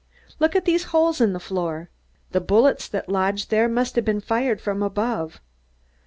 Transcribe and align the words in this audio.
Look 0.39 0.55
at 0.55 0.65
these 0.65 0.85
holes 0.85 1.21
in 1.21 1.33
the 1.33 1.39
floor! 1.39 1.91
The 2.31 2.41
bullets 2.41 2.87
that 2.87 3.07
lodged 3.07 3.51
there 3.51 3.69
must 3.69 3.95
have 3.95 4.03
been 4.03 4.19
fired 4.19 4.59
from 4.59 4.81
above. 4.81 5.39